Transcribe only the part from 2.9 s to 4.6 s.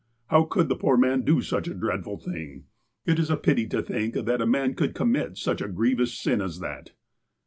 It is a pity to think that a